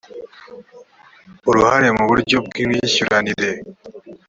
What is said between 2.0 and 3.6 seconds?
buryo bw imyishyuranire